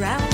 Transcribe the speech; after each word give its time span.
around. 0.00 0.29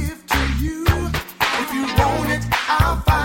to 0.00 0.64
you. 0.64 0.84
If 0.86 1.74
you 1.74 1.82
want 1.98 2.30
it, 2.30 2.42
I'll 2.68 2.96
find 3.02 3.18
it. 3.18 3.21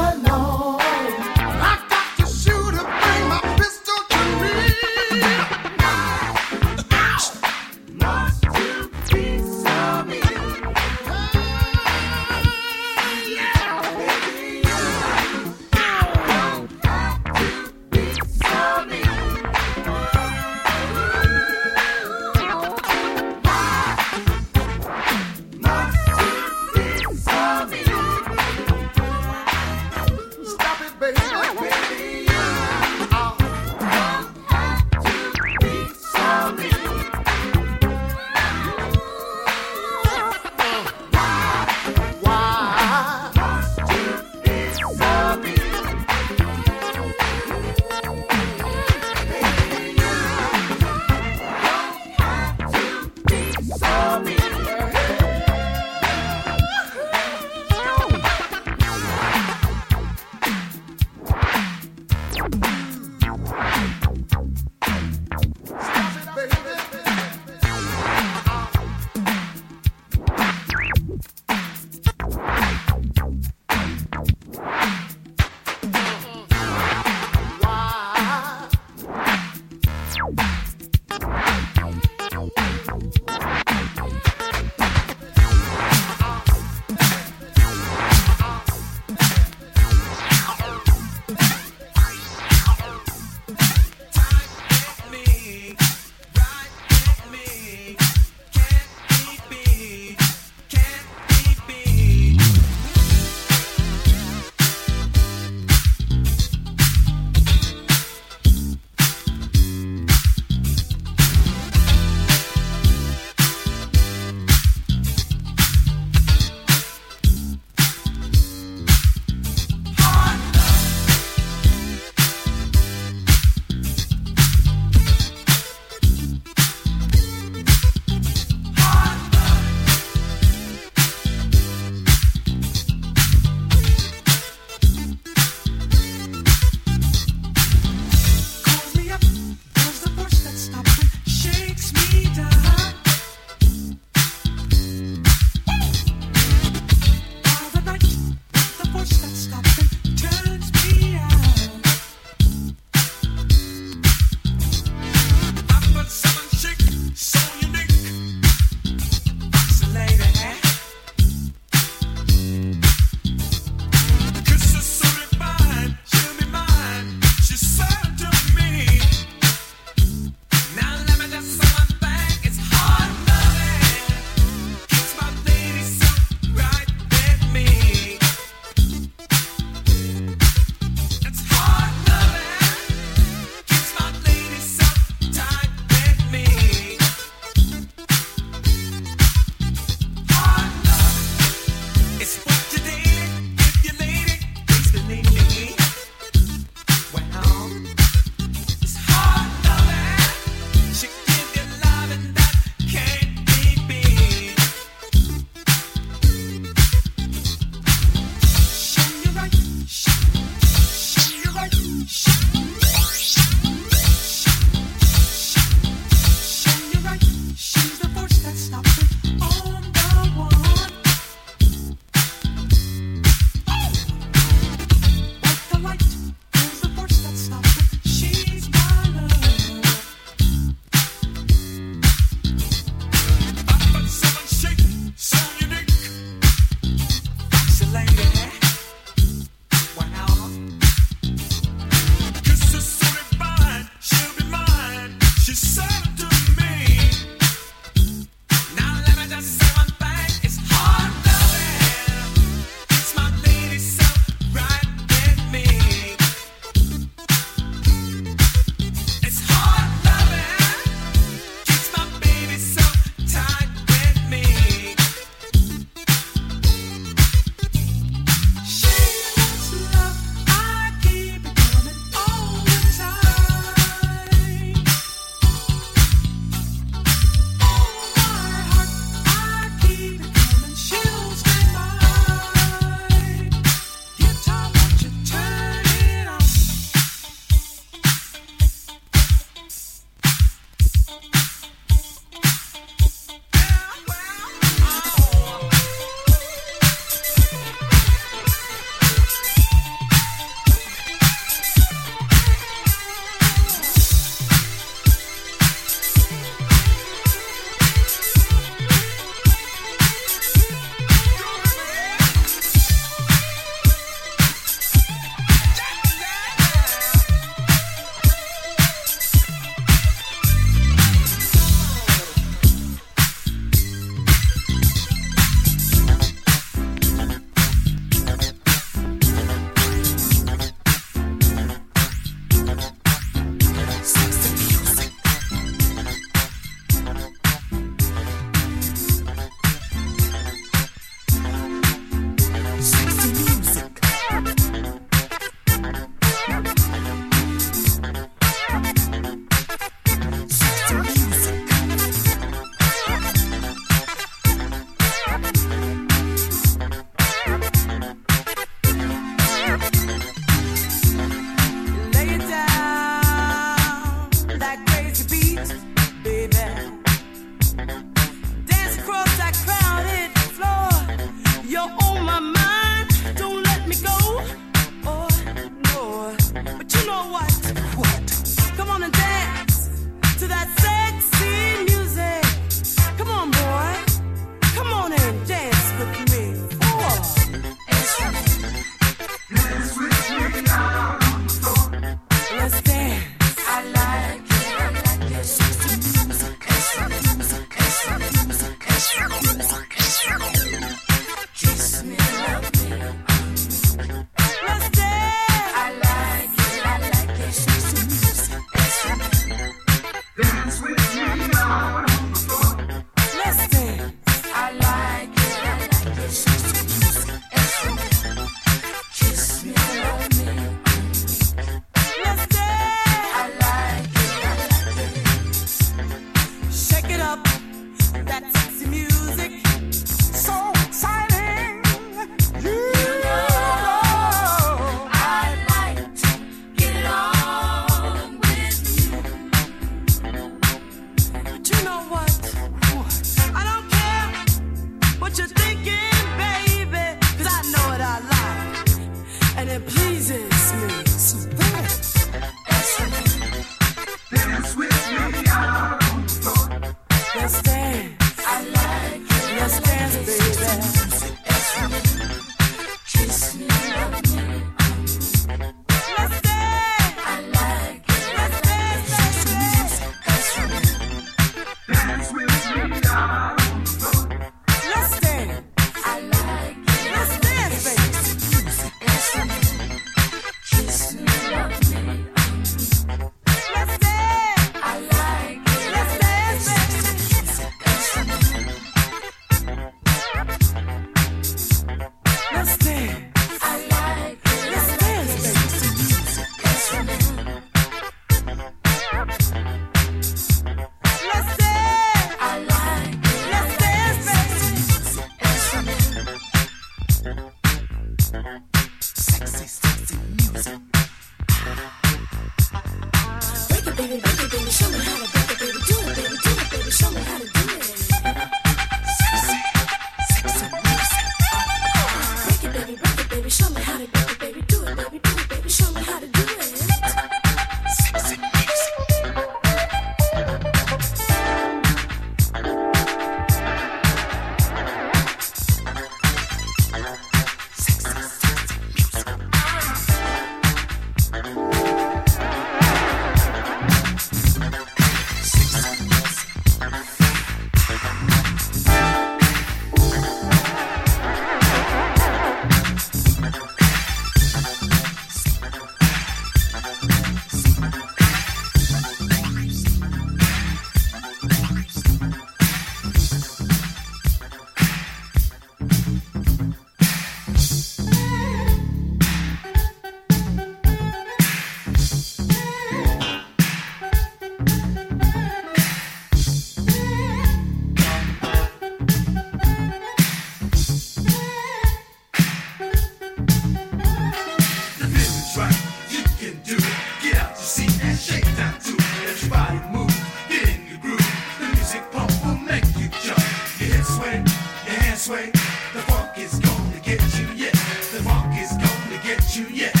The 595.93 596.01
funk 596.03 596.37
is 596.37 596.59
gonna 596.59 596.99
get 596.99 597.21
you, 597.37 597.47
yeah. 597.55 597.71
The 598.11 598.21
funk 598.23 598.55
is 598.57 598.71
gonna 598.71 599.23
get 599.23 599.55
you, 599.55 599.65
yeah. 599.67 600.00